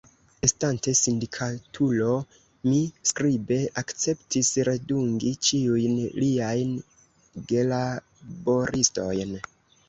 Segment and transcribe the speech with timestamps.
[0.45, 2.07] Estante sindikatulo,
[2.69, 6.73] mi skribe akceptis redungi ĉiujn liajn
[7.53, 9.37] gelaboristojn.